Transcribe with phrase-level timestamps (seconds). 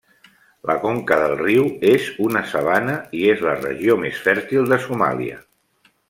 [0.69, 5.37] La conca del riu és una sabana i és la regió més fèrtil de Somàlia.